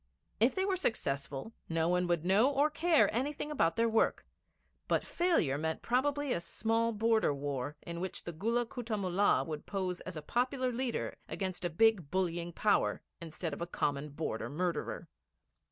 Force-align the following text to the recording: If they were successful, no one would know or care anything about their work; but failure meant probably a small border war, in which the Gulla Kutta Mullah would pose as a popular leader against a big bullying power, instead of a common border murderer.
If 0.39 0.55
they 0.55 0.65
were 0.65 0.77
successful, 0.77 1.53
no 1.69 1.87
one 1.87 2.07
would 2.07 2.25
know 2.25 2.49
or 2.49 2.71
care 2.71 3.13
anything 3.13 3.51
about 3.51 3.75
their 3.75 3.87
work; 3.87 4.25
but 4.87 5.03
failure 5.05 5.59
meant 5.59 5.83
probably 5.83 6.33
a 6.33 6.39
small 6.39 6.91
border 6.91 7.31
war, 7.35 7.75
in 7.83 7.99
which 7.99 8.23
the 8.23 8.31
Gulla 8.33 8.65
Kutta 8.65 8.97
Mullah 8.97 9.43
would 9.43 9.67
pose 9.67 10.01
as 10.01 10.17
a 10.17 10.23
popular 10.23 10.71
leader 10.71 11.17
against 11.29 11.65
a 11.65 11.69
big 11.69 12.09
bullying 12.09 12.51
power, 12.51 13.03
instead 13.21 13.53
of 13.53 13.61
a 13.61 13.67
common 13.67 14.09
border 14.09 14.49
murderer. 14.49 15.07